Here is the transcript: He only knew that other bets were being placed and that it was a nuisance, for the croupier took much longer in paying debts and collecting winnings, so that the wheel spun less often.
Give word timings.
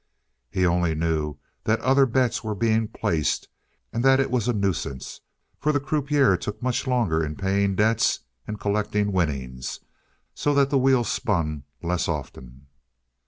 He 0.49 0.65
only 0.65 0.95
knew 0.95 1.37
that 1.65 1.79
other 1.81 2.07
bets 2.07 2.43
were 2.43 2.55
being 2.55 2.87
placed 2.87 3.47
and 3.93 4.03
that 4.03 4.19
it 4.19 4.31
was 4.31 4.47
a 4.47 4.53
nuisance, 4.53 5.21
for 5.59 5.71
the 5.71 5.79
croupier 5.79 6.35
took 6.37 6.59
much 6.59 6.87
longer 6.87 7.23
in 7.23 7.35
paying 7.35 7.75
debts 7.75 8.21
and 8.47 8.59
collecting 8.59 9.11
winnings, 9.11 9.79
so 10.33 10.55
that 10.55 10.71
the 10.71 10.79
wheel 10.79 11.03
spun 11.03 11.65
less 11.83 12.07
often. 12.07 12.65